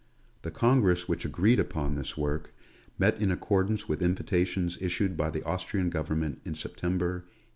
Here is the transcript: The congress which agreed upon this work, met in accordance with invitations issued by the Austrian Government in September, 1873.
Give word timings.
The 0.41 0.49
congress 0.49 1.07
which 1.07 1.25
agreed 1.25 1.59
upon 1.59 1.93
this 1.93 2.17
work, 2.17 2.51
met 2.97 3.21
in 3.21 3.29
accordance 3.29 3.87
with 3.87 4.01
invitations 4.01 4.75
issued 4.81 5.15
by 5.15 5.29
the 5.29 5.43
Austrian 5.43 5.91
Government 5.91 6.41
in 6.43 6.55
September, 6.55 7.17
1873. 7.23 7.29